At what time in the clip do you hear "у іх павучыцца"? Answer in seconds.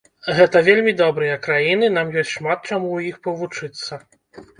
2.95-4.01